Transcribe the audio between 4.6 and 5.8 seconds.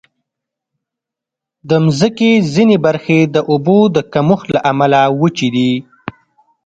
امله وچې دي.